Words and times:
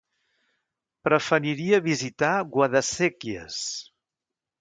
Preferiria 1.07 1.79
visitar 1.87 2.31
Guadasséquies. 2.55 3.59